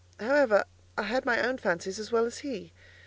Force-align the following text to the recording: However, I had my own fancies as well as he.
However, 0.19 0.63
I 0.97 1.03
had 1.03 1.27
my 1.27 1.43
own 1.47 1.59
fancies 1.59 1.99
as 1.99 2.11
well 2.11 2.25
as 2.25 2.39
he. 2.39 2.73